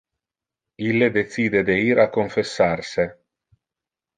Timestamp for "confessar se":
2.17-3.07